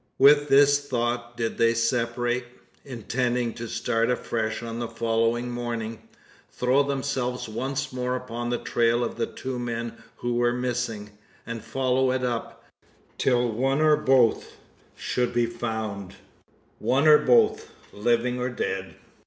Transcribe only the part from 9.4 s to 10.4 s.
men who